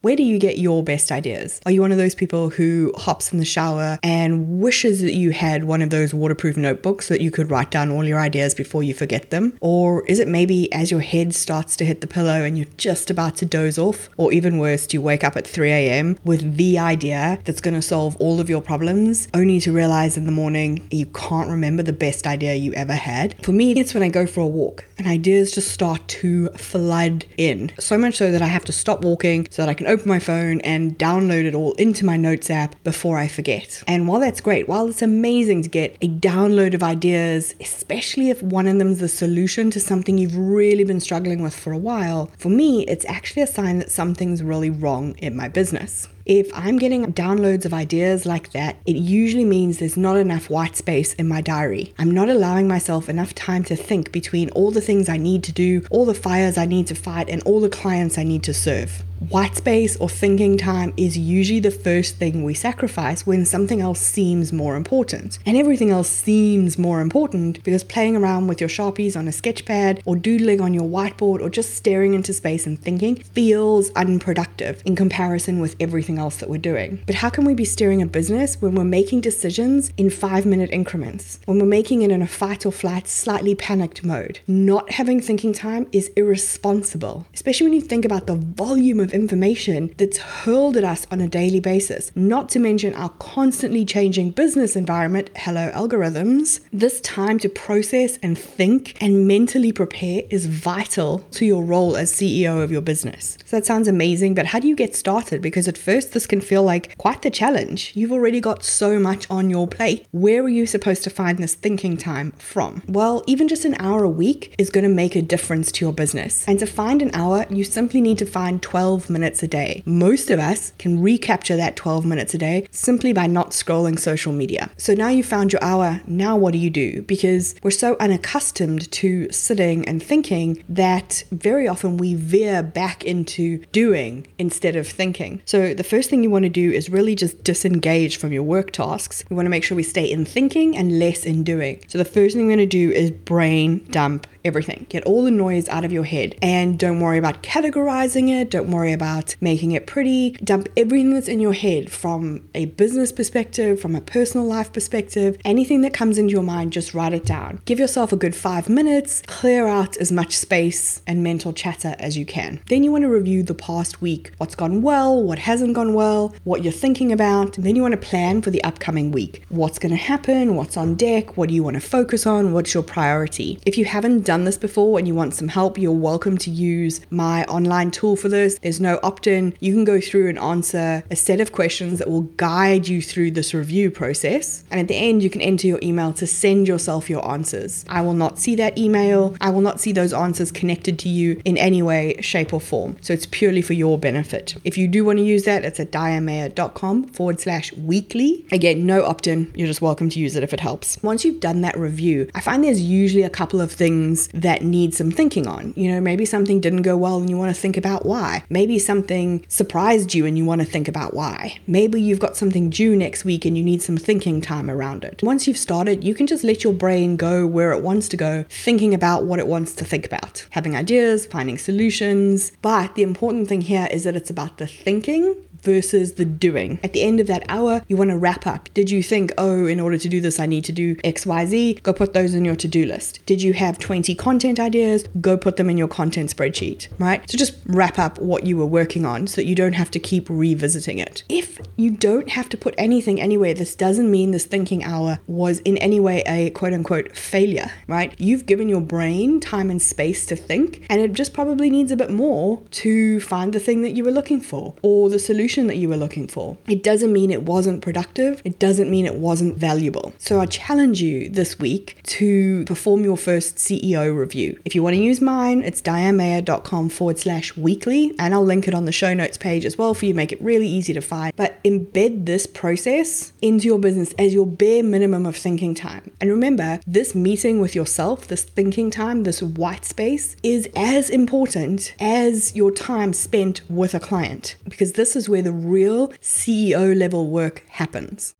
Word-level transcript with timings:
Where 0.00 0.14
do 0.14 0.22
you 0.22 0.38
get 0.38 0.58
your 0.58 0.84
best 0.84 1.10
ideas? 1.10 1.60
Are 1.66 1.72
you 1.72 1.80
one 1.80 1.90
of 1.90 1.98
those 1.98 2.14
people 2.14 2.50
who 2.50 2.92
hops 2.96 3.32
in 3.32 3.40
the 3.40 3.44
shower 3.44 3.98
and 4.04 4.60
wishes 4.60 5.02
that 5.02 5.14
you 5.14 5.32
had 5.32 5.64
one 5.64 5.82
of 5.82 5.90
those 5.90 6.14
waterproof 6.14 6.56
notebooks 6.56 7.06
so 7.06 7.14
that 7.14 7.20
you 7.20 7.32
could 7.32 7.50
write 7.50 7.72
down 7.72 7.90
all 7.90 8.04
your 8.04 8.20
ideas 8.20 8.54
before 8.54 8.84
you 8.84 8.94
forget 8.94 9.30
them? 9.30 9.58
Or 9.60 10.06
is 10.06 10.20
it 10.20 10.28
maybe 10.28 10.72
as 10.72 10.92
your 10.92 11.00
head 11.00 11.34
starts 11.34 11.74
to 11.76 11.84
hit 11.84 12.00
the 12.00 12.06
pillow 12.06 12.44
and 12.44 12.56
you're 12.56 12.68
just 12.76 13.10
about 13.10 13.34
to 13.38 13.46
doze 13.46 13.76
off? 13.76 14.08
Or 14.16 14.32
even 14.32 14.58
worse, 14.58 14.86
you 14.92 15.02
wake 15.02 15.24
up 15.24 15.36
at 15.36 15.46
3 15.46 15.68
a.m. 15.72 16.16
with 16.24 16.56
the 16.56 16.78
idea 16.78 17.40
that's 17.44 17.60
going 17.60 17.74
to 17.74 17.82
solve 17.82 18.16
all 18.18 18.38
of 18.38 18.48
your 18.48 18.62
problems, 18.62 19.26
only 19.34 19.58
to 19.60 19.72
realize 19.72 20.16
in 20.16 20.26
the 20.26 20.32
morning 20.32 20.86
you 20.92 21.06
can't 21.06 21.50
remember 21.50 21.82
the 21.82 21.92
best 21.92 22.24
idea 22.24 22.54
you 22.54 22.72
ever 22.74 22.94
had? 22.94 23.34
For 23.44 23.50
me, 23.50 23.72
it's 23.72 23.94
when 23.94 24.04
I 24.04 24.10
go 24.10 24.28
for 24.28 24.42
a 24.42 24.46
walk 24.46 24.84
and 24.96 25.08
ideas 25.08 25.50
just 25.50 25.72
start 25.72 26.06
to 26.08 26.50
flood 26.50 27.24
in. 27.36 27.72
So 27.80 27.98
much 27.98 28.16
so 28.16 28.30
that 28.30 28.42
I 28.42 28.46
have 28.46 28.64
to 28.66 28.72
stop 28.72 29.02
walking 29.02 29.48
so 29.50 29.62
that 29.62 29.68
I 29.68 29.74
can 29.74 29.88
open 29.88 29.97
my 30.06 30.18
phone 30.18 30.60
and 30.62 30.98
download 30.98 31.44
it 31.44 31.54
all 31.54 31.72
into 31.74 32.04
my 32.04 32.16
notes 32.16 32.50
app 32.50 32.74
before 32.84 33.18
I 33.18 33.28
forget. 33.28 33.82
And 33.86 34.08
while 34.08 34.20
that's 34.20 34.40
great, 34.40 34.68
while 34.68 34.88
it's 34.88 35.02
amazing 35.02 35.62
to 35.62 35.68
get 35.68 35.96
a 36.00 36.08
download 36.08 36.74
of 36.74 36.82
ideas, 36.82 37.54
especially 37.60 38.30
if 38.30 38.42
one 38.42 38.66
of 38.66 38.78
them 38.78 38.92
is 38.92 39.00
the 39.00 39.08
solution 39.08 39.70
to 39.70 39.80
something 39.80 40.18
you've 40.18 40.36
really 40.36 40.84
been 40.84 41.00
struggling 41.00 41.42
with 41.42 41.54
for 41.54 41.72
a 41.72 41.78
while, 41.78 42.30
for 42.38 42.48
me, 42.48 42.84
it's 42.86 43.04
actually 43.06 43.42
a 43.42 43.46
sign 43.46 43.78
that 43.78 43.90
something's 43.90 44.42
really 44.42 44.70
wrong 44.70 45.14
in 45.18 45.36
my 45.36 45.48
business. 45.48 46.08
If 46.28 46.50
I'm 46.52 46.76
getting 46.76 47.10
downloads 47.14 47.64
of 47.64 47.72
ideas 47.72 48.26
like 48.26 48.52
that, 48.52 48.76
it 48.84 48.96
usually 48.96 49.46
means 49.46 49.78
there's 49.78 49.96
not 49.96 50.18
enough 50.18 50.50
white 50.50 50.76
space 50.76 51.14
in 51.14 51.26
my 51.26 51.40
diary. 51.40 51.94
I'm 51.98 52.10
not 52.10 52.28
allowing 52.28 52.68
myself 52.68 53.08
enough 53.08 53.34
time 53.34 53.64
to 53.64 53.74
think 53.74 54.12
between 54.12 54.50
all 54.50 54.70
the 54.70 54.82
things 54.82 55.08
I 55.08 55.16
need 55.16 55.42
to 55.44 55.52
do, 55.52 55.86
all 55.90 56.04
the 56.04 56.12
fires 56.12 56.58
I 56.58 56.66
need 56.66 56.86
to 56.88 56.94
fight, 56.94 57.30
and 57.30 57.42
all 57.44 57.62
the 57.62 57.70
clients 57.70 58.18
I 58.18 58.24
need 58.24 58.42
to 58.42 58.52
serve. 58.52 59.04
White 59.20 59.56
space 59.56 59.96
or 59.96 60.08
thinking 60.08 60.56
time 60.56 60.94
is 60.96 61.18
usually 61.18 61.58
the 61.58 61.72
first 61.72 62.18
thing 62.18 62.44
we 62.44 62.54
sacrifice 62.54 63.26
when 63.26 63.44
something 63.44 63.80
else 63.80 63.98
seems 63.98 64.52
more 64.52 64.76
important. 64.76 65.40
And 65.44 65.56
everything 65.56 65.90
else 65.90 66.08
seems 66.08 66.78
more 66.78 67.00
important 67.00 67.64
because 67.64 67.82
playing 67.82 68.14
around 68.14 68.46
with 68.46 68.60
your 68.60 68.70
Sharpies 68.70 69.16
on 69.16 69.26
a 69.26 69.32
sketch 69.32 69.64
pad 69.64 70.00
or 70.04 70.14
doodling 70.14 70.60
on 70.60 70.72
your 70.72 70.84
whiteboard 70.84 71.40
or 71.40 71.50
just 71.50 71.74
staring 71.74 72.14
into 72.14 72.32
space 72.32 72.64
and 72.64 72.80
thinking 72.80 73.16
feels 73.16 73.90
unproductive 73.96 74.82
in 74.84 74.94
comparison 74.94 75.58
with 75.58 75.74
everything 75.80 76.17
else 76.18 76.36
that 76.36 76.50
we're 76.50 76.58
doing. 76.58 77.02
But 77.06 77.16
how 77.16 77.30
can 77.30 77.44
we 77.44 77.54
be 77.54 77.64
steering 77.64 78.02
a 78.02 78.06
business 78.06 78.60
when 78.60 78.74
we're 78.74 78.84
making 78.84 79.20
decisions 79.20 79.92
in 79.96 80.10
five 80.10 80.46
minute 80.46 80.70
increments? 80.72 81.40
When 81.46 81.58
we're 81.58 81.66
making 81.66 82.02
it 82.02 82.10
in 82.10 82.22
a 82.22 82.26
fight 82.26 82.66
or 82.66 82.72
flight, 82.72 83.08
slightly 83.08 83.54
panicked 83.54 84.04
mode? 84.04 84.40
Not 84.46 84.90
having 84.92 85.20
thinking 85.20 85.52
time 85.52 85.86
is 85.92 86.08
irresponsible, 86.16 87.26
especially 87.34 87.66
when 87.66 87.74
you 87.74 87.80
think 87.80 88.04
about 88.04 88.26
the 88.26 88.36
volume 88.36 89.00
of 89.00 89.12
information 89.12 89.94
that's 89.96 90.18
hurled 90.18 90.76
at 90.76 90.84
us 90.84 91.06
on 91.10 91.20
a 91.20 91.28
daily 91.28 91.60
basis, 91.60 92.12
not 92.14 92.48
to 92.50 92.58
mention 92.58 92.94
our 92.94 93.10
constantly 93.18 93.84
changing 93.84 94.30
business 94.30 94.76
environment. 94.76 95.30
Hello, 95.36 95.70
algorithms. 95.72 96.60
This 96.72 97.00
time 97.00 97.38
to 97.40 97.48
process 97.48 98.18
and 98.22 98.38
think 98.38 98.96
and 99.00 99.26
mentally 99.26 99.72
prepare 99.72 100.22
is 100.30 100.46
vital 100.46 101.18
to 101.32 101.44
your 101.44 101.62
role 101.62 101.96
as 101.96 102.12
CEO 102.12 102.62
of 102.62 102.70
your 102.70 102.80
business. 102.80 103.36
So 103.44 103.56
that 103.56 103.66
sounds 103.66 103.88
amazing, 103.88 104.34
but 104.34 104.46
how 104.46 104.60
do 104.60 104.68
you 104.68 104.76
get 104.76 104.94
started? 104.94 105.42
Because 105.42 105.68
at 105.68 105.78
first, 105.78 105.97
this 106.06 106.26
can 106.26 106.40
feel 106.40 106.62
like 106.62 106.96
quite 106.98 107.22
the 107.22 107.30
challenge. 107.30 107.92
You've 107.94 108.12
already 108.12 108.40
got 108.40 108.64
so 108.64 108.98
much 108.98 109.26
on 109.30 109.50
your 109.50 109.66
plate. 109.66 110.06
Where 110.12 110.42
are 110.42 110.48
you 110.48 110.66
supposed 110.66 111.04
to 111.04 111.10
find 111.10 111.38
this 111.38 111.54
thinking 111.54 111.96
time 111.96 112.32
from? 112.32 112.82
Well, 112.86 113.22
even 113.26 113.48
just 113.48 113.64
an 113.64 113.76
hour 113.78 114.04
a 114.04 114.08
week 114.08 114.54
is 114.58 114.70
going 114.70 114.84
to 114.84 114.90
make 114.90 115.16
a 115.16 115.22
difference 115.22 115.72
to 115.72 115.84
your 115.84 115.92
business. 115.92 116.46
And 116.48 116.58
to 116.58 116.66
find 116.66 117.02
an 117.02 117.10
hour, 117.14 117.46
you 117.50 117.64
simply 117.64 118.00
need 118.00 118.18
to 118.18 118.26
find 118.26 118.62
12 118.62 119.10
minutes 119.10 119.42
a 119.42 119.48
day. 119.48 119.82
Most 119.86 120.30
of 120.30 120.38
us 120.38 120.72
can 120.78 121.02
recapture 121.02 121.56
that 121.56 121.76
12 121.76 122.04
minutes 122.04 122.34
a 122.34 122.38
day 122.38 122.66
simply 122.70 123.12
by 123.12 123.26
not 123.26 123.50
scrolling 123.50 123.98
social 123.98 124.32
media. 124.32 124.70
So 124.76 124.94
now 124.94 125.08
you've 125.08 125.26
found 125.26 125.52
your 125.52 125.62
hour. 125.62 126.00
Now 126.06 126.36
what 126.36 126.52
do 126.52 126.58
you 126.58 126.70
do? 126.70 127.02
Because 127.02 127.54
we're 127.62 127.70
so 127.70 127.96
unaccustomed 128.00 128.90
to 128.92 129.30
sitting 129.30 129.86
and 129.88 130.02
thinking 130.02 130.64
that 130.68 131.24
very 131.30 131.68
often 131.68 131.96
we 131.96 132.14
veer 132.14 132.62
back 132.62 133.04
into 133.04 133.58
doing 133.72 134.26
instead 134.38 134.76
of 134.76 134.86
thinking. 134.86 135.42
So 135.44 135.74
the 135.74 135.84
first 135.88 136.10
thing 136.10 136.22
you 136.22 136.30
want 136.30 136.44
to 136.44 136.50
do 136.50 136.70
is 136.70 136.90
really 136.90 137.14
just 137.14 137.42
disengage 137.42 138.18
from 138.18 138.32
your 138.32 138.42
work 138.42 138.70
tasks. 138.70 139.24
We 139.30 139.36
want 139.36 139.46
to 139.46 139.50
make 139.50 139.64
sure 139.64 139.76
we 139.76 139.82
stay 139.82 140.04
in 140.04 140.24
thinking 140.24 140.76
and 140.76 140.98
less 140.98 141.24
in 141.24 141.44
doing. 141.44 141.82
So 141.88 141.98
the 141.98 142.04
first 142.04 142.36
thing 142.36 142.46
we're 142.46 142.56
going 142.56 142.68
to 142.68 142.76
do 142.84 142.90
is 142.90 143.10
brain 143.10 143.86
dump 143.90 144.26
everything. 144.44 144.86
Get 144.88 145.04
all 145.04 145.24
the 145.24 145.30
noise 145.30 145.68
out 145.68 145.84
of 145.84 145.92
your 145.92 146.04
head 146.04 146.34
and 146.42 146.78
don't 146.78 147.00
worry 147.00 147.18
about 147.18 147.42
categorizing 147.42 148.28
it. 148.30 148.50
Don't 148.50 148.70
worry 148.70 148.92
about 148.92 149.36
making 149.40 149.72
it 149.72 149.86
pretty. 149.86 150.30
Dump 150.42 150.68
everything 150.76 151.12
that's 151.14 151.28
in 151.28 151.40
your 151.40 151.52
head 151.52 151.90
from 151.90 152.48
a 152.54 152.66
business 152.66 153.12
perspective, 153.12 153.80
from 153.80 153.94
a 153.94 154.00
personal 154.00 154.46
life 154.46 154.72
perspective, 154.72 155.38
anything 155.44 155.82
that 155.82 155.92
comes 155.92 156.18
into 156.18 156.32
your 156.32 156.42
mind, 156.42 156.72
just 156.72 156.94
write 156.94 157.12
it 157.12 157.24
down. 157.24 157.60
Give 157.64 157.78
yourself 157.78 158.12
a 158.12 158.16
good 158.16 158.34
five 158.34 158.68
minutes, 158.68 159.22
clear 159.26 159.66
out 159.66 159.96
as 159.98 160.12
much 160.12 160.36
space 160.36 161.02
and 161.06 161.22
mental 161.22 161.52
chatter 161.52 161.94
as 161.98 162.16
you 162.16 162.24
can. 162.24 162.60
Then 162.68 162.84
you 162.84 162.92
want 162.92 163.02
to 163.02 163.08
review 163.08 163.42
the 163.42 163.54
past 163.54 164.00
week 164.00 164.32
what's 164.38 164.54
gone 164.54 164.82
well, 164.82 165.22
what 165.22 165.38
hasn't 165.38 165.74
gone 165.78 165.94
well, 165.94 166.34
what 166.42 166.64
you're 166.64 166.72
thinking 166.72 167.12
about. 167.12 167.56
And 167.56 167.64
then 167.64 167.76
you 167.76 167.82
want 167.82 167.92
to 167.92 168.08
plan 168.08 168.42
for 168.42 168.50
the 168.50 168.64
upcoming 168.64 169.12
week. 169.12 169.44
What's 169.48 169.78
going 169.78 169.92
to 169.92 169.96
happen? 169.96 170.56
What's 170.56 170.76
on 170.76 170.96
deck? 170.96 171.36
What 171.36 171.50
do 171.50 171.54
you 171.54 171.62
want 171.62 171.74
to 171.74 171.80
focus 171.80 172.26
on? 172.26 172.52
What's 172.52 172.74
your 172.74 172.82
priority? 172.82 173.60
If 173.64 173.78
you 173.78 173.84
haven't 173.84 174.22
done 174.22 174.42
this 174.42 174.58
before 174.58 174.98
and 174.98 175.06
you 175.06 175.14
want 175.14 175.34
some 175.34 175.46
help, 175.46 175.78
you're 175.78 175.92
welcome 175.92 176.36
to 176.38 176.50
use 176.50 177.00
my 177.10 177.44
online 177.44 177.92
tool 177.92 178.16
for 178.16 178.28
this. 178.28 178.58
There's 178.58 178.80
no 178.80 178.98
opt 179.04 179.28
in. 179.28 179.54
You 179.60 179.72
can 179.72 179.84
go 179.84 180.00
through 180.00 180.28
and 180.28 180.38
answer 180.40 181.04
a 181.12 181.14
set 181.14 181.40
of 181.40 181.52
questions 181.52 182.00
that 182.00 182.10
will 182.10 182.22
guide 182.22 182.88
you 182.88 183.00
through 183.00 183.30
this 183.30 183.54
review 183.54 183.92
process. 183.92 184.64
And 184.72 184.80
at 184.80 184.88
the 184.88 184.96
end, 184.96 185.22
you 185.22 185.30
can 185.30 185.40
enter 185.40 185.68
your 185.68 185.78
email 185.80 186.12
to 186.14 186.26
send 186.26 186.66
yourself 186.66 187.08
your 187.08 187.24
answers. 187.30 187.84
I 187.88 188.00
will 188.00 188.14
not 188.14 188.40
see 188.40 188.56
that 188.56 188.76
email. 188.76 189.36
I 189.40 189.50
will 189.50 189.60
not 189.60 189.80
see 189.80 189.92
those 189.92 190.12
answers 190.12 190.50
connected 190.50 190.98
to 190.98 191.08
you 191.08 191.40
in 191.44 191.56
any 191.56 191.82
way, 191.82 192.16
shape, 192.20 192.52
or 192.52 192.60
form. 192.60 192.96
So 193.00 193.12
it's 193.12 193.26
purely 193.26 193.62
for 193.62 193.74
your 193.74 193.96
benefit. 193.96 194.56
If 194.64 194.76
you 194.76 194.88
do 194.88 195.04
want 195.04 195.20
to 195.20 195.24
use 195.24 195.44
that, 195.44 195.67
it's 195.68 195.78
at 195.78 195.92
dianemayor.com 195.92 197.08
forward 197.08 197.40
slash 197.40 197.72
weekly. 197.74 198.44
Again, 198.50 198.86
no 198.86 199.04
opt 199.04 199.26
in. 199.26 199.52
You're 199.54 199.68
just 199.68 199.80
welcome 199.80 200.10
to 200.10 200.18
use 200.18 200.34
it 200.34 200.42
if 200.42 200.52
it 200.52 200.60
helps. 200.60 201.00
Once 201.02 201.24
you've 201.24 201.40
done 201.40 201.60
that 201.60 201.78
review, 201.78 202.28
I 202.34 202.40
find 202.40 202.64
there's 202.64 202.82
usually 202.82 203.22
a 203.22 203.30
couple 203.30 203.60
of 203.60 203.70
things 203.70 204.28
that 204.28 204.62
need 204.62 204.94
some 204.94 205.10
thinking 205.10 205.46
on. 205.46 205.74
You 205.76 205.92
know, 205.92 206.00
maybe 206.00 206.24
something 206.24 206.60
didn't 206.60 206.82
go 206.82 206.96
well 206.96 207.18
and 207.18 207.30
you 207.30 207.36
want 207.36 207.54
to 207.54 207.60
think 207.60 207.76
about 207.76 208.04
why. 208.04 208.42
Maybe 208.50 208.78
something 208.78 209.44
surprised 209.48 210.14
you 210.14 210.26
and 210.26 210.36
you 210.36 210.44
want 210.44 210.60
to 210.60 210.66
think 210.66 210.88
about 210.88 211.14
why. 211.14 211.58
Maybe 211.66 212.00
you've 212.00 212.18
got 212.18 212.36
something 212.36 212.70
due 212.70 212.96
next 212.96 213.24
week 213.24 213.44
and 213.44 213.56
you 213.56 213.62
need 213.62 213.82
some 213.82 213.96
thinking 213.96 214.40
time 214.40 214.70
around 214.70 215.04
it. 215.04 215.22
Once 215.22 215.46
you've 215.46 215.58
started, 215.58 216.02
you 216.02 216.14
can 216.14 216.26
just 216.26 216.44
let 216.44 216.64
your 216.64 216.72
brain 216.72 217.16
go 217.16 217.46
where 217.46 217.72
it 217.72 217.82
wants 217.82 218.08
to 218.08 218.16
go, 218.16 218.44
thinking 218.48 218.94
about 218.94 219.24
what 219.24 219.38
it 219.38 219.46
wants 219.46 219.74
to 219.74 219.84
think 219.84 220.06
about, 220.06 220.46
having 220.50 220.74
ideas, 220.74 221.26
finding 221.26 221.58
solutions. 221.58 222.52
But 222.62 222.94
the 222.94 223.02
important 223.02 223.48
thing 223.48 223.60
here 223.60 223.88
is 223.90 224.04
that 224.04 224.16
it's 224.16 224.30
about 224.30 224.58
the 224.58 224.66
thinking 224.66 225.36
versus 225.62 226.14
the 226.14 226.24
doing. 226.24 226.78
At 226.82 226.92
the 226.92 227.02
end 227.02 227.20
of 227.20 227.26
that 227.26 227.44
hour, 227.48 227.82
you 227.88 227.96
want 227.96 228.10
to 228.10 228.18
wrap 228.18 228.46
up. 228.46 228.68
Did 228.74 228.90
you 228.90 229.02
think, 229.02 229.32
oh, 229.38 229.66
in 229.66 229.80
order 229.80 229.98
to 229.98 230.08
do 230.08 230.20
this, 230.20 230.40
I 230.40 230.46
need 230.46 230.64
to 230.64 230.72
do 230.72 230.96
XYZ? 230.96 231.82
Go 231.82 231.92
put 231.92 232.12
those 232.12 232.34
in 232.34 232.44
your 232.44 232.56
to 232.56 232.68
do 232.68 232.84
list. 232.84 233.20
Did 233.26 233.42
you 233.42 233.52
have 233.54 233.78
20 233.78 234.14
content 234.14 234.60
ideas? 234.60 235.04
Go 235.20 235.36
put 235.36 235.56
them 235.56 235.70
in 235.70 235.78
your 235.78 235.88
content 235.88 236.34
spreadsheet, 236.34 236.88
right? 236.98 237.28
So 237.30 237.38
just 237.38 237.56
wrap 237.66 237.98
up 237.98 238.18
what 238.18 238.46
you 238.46 238.56
were 238.56 238.66
working 238.66 239.04
on 239.04 239.26
so 239.26 239.36
that 239.36 239.46
you 239.46 239.54
don't 239.54 239.74
have 239.74 239.90
to 239.92 239.98
keep 239.98 240.28
revisiting 240.28 240.98
it. 240.98 241.24
If 241.28 241.60
you 241.76 241.90
don't 241.90 242.30
have 242.30 242.48
to 242.50 242.56
put 242.56 242.74
anything 242.78 243.20
anywhere, 243.20 243.54
this 243.54 243.74
doesn't 243.74 244.10
mean 244.10 244.30
this 244.30 244.44
thinking 244.44 244.84
hour 244.84 245.18
was 245.26 245.60
in 245.60 245.76
any 245.78 246.00
way 246.00 246.22
a 246.26 246.50
quote 246.50 246.72
unquote 246.72 247.16
failure, 247.16 247.70
right? 247.86 248.14
You've 248.18 248.46
given 248.46 248.68
your 248.68 248.80
brain 248.80 249.40
time 249.40 249.70
and 249.70 249.80
space 249.80 250.26
to 250.26 250.36
think, 250.36 250.86
and 250.88 251.00
it 251.00 251.12
just 251.12 251.32
probably 251.32 251.70
needs 251.70 251.90
a 251.92 251.96
bit 251.96 252.10
more 252.10 252.62
to 252.70 253.20
find 253.20 253.52
the 253.52 253.60
thing 253.60 253.82
that 253.82 253.92
you 253.92 254.04
were 254.04 254.10
looking 254.10 254.40
for 254.40 254.74
or 254.82 255.10
the 255.10 255.18
solution 255.18 255.57
information 255.58 255.66
that 255.66 255.76
you 255.76 255.88
were 255.88 255.96
looking 255.96 256.28
for. 256.28 256.56
It 256.68 256.82
doesn't 256.82 257.12
mean 257.12 257.30
it 257.30 257.42
wasn't 257.42 257.82
productive, 257.82 258.40
it 258.44 258.58
doesn't 258.58 258.90
mean 258.90 259.06
it 259.06 259.16
wasn't 259.16 259.56
valuable. 259.56 260.12
So 260.18 260.40
I 260.40 260.46
challenge 260.46 261.00
you 261.02 261.28
this 261.28 261.58
week 261.58 262.00
to 262.18 262.64
perform 262.64 263.04
your 263.04 263.16
first 263.16 263.56
CEO 263.56 264.16
review. 264.16 264.58
If 264.64 264.74
you 264.74 264.82
want 264.82 264.94
to 264.94 265.02
use 265.02 265.20
mine, 265.20 265.62
it's 265.62 265.82
dianemayer.com 265.82 266.90
forward 266.90 267.18
slash 267.18 267.56
weekly, 267.56 268.14
and 268.18 268.34
I'll 268.34 268.44
link 268.44 268.68
it 268.68 268.74
on 268.74 268.84
the 268.84 268.92
show 268.92 269.14
notes 269.14 269.38
page 269.38 269.64
as 269.64 269.76
well 269.76 269.94
for 269.94 270.06
you, 270.06 270.14
make 270.14 270.32
it 270.32 270.40
really 270.40 270.68
easy 270.68 270.92
to 270.92 271.00
find. 271.00 271.32
But 271.36 271.62
embed 271.64 272.26
this 272.26 272.46
process 272.46 273.32
into 273.42 273.66
your 273.66 273.78
business 273.78 274.14
as 274.18 274.34
your 274.34 274.46
bare 274.46 274.82
minimum 274.82 275.26
of 275.26 275.36
thinking 275.36 275.74
time. 275.74 276.10
And 276.20 276.30
remember, 276.30 276.80
this 276.86 277.14
meeting 277.14 277.60
with 277.60 277.74
yourself, 277.74 278.28
this 278.28 278.44
thinking 278.44 278.90
time, 278.90 279.24
this 279.24 279.42
white 279.42 279.84
space 279.84 280.36
is 280.42 280.68
as 280.76 281.10
important 281.10 281.94
as 282.00 282.54
your 282.54 282.70
time 282.70 283.12
spent 283.12 283.60
with 283.68 283.94
a 283.94 284.00
client 284.00 284.56
because 284.68 284.92
this 284.92 285.16
is 285.16 285.28
where 285.38 285.44
the 285.44 285.52
real 285.52 286.08
CEO 286.20 286.98
level 286.98 287.28
work 287.28 287.62
happens. 287.68 288.34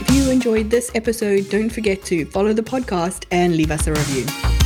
If 0.00 0.10
you 0.10 0.30
enjoyed 0.30 0.68
this 0.68 0.90
episode, 0.94 1.48
don't 1.48 1.70
forget 1.70 2.04
to 2.04 2.26
follow 2.26 2.52
the 2.52 2.62
podcast 2.62 3.24
and 3.30 3.56
leave 3.56 3.70
us 3.70 3.86
a 3.86 3.92
review. 3.92 4.57